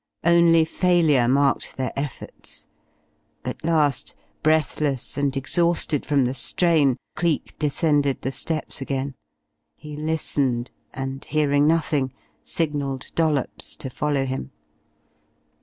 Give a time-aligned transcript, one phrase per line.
[0.23, 2.65] Only failure marked their efforts.
[3.45, 9.13] At last, breathless and exhausted from the strain, Cleek descended the steps again.
[9.75, 14.49] He listened, and, hearing nothing, signalled Dollops to follow him.